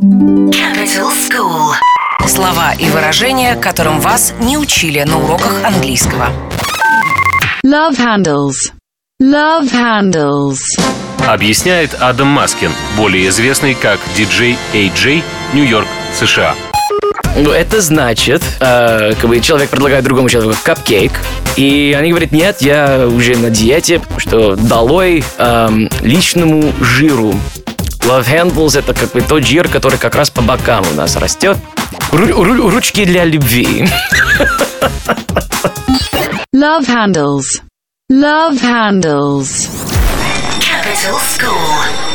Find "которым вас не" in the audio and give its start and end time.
3.54-4.56